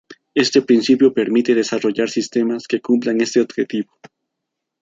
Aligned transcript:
Este 0.33 0.63
principio 0.63 1.13
permite 1.13 1.53
desarrollar 1.53 2.09
sistemas 2.09 2.65
que 2.67 2.81
cumplan 2.81 3.21
este 3.21 3.39
objetivo. 3.39 3.99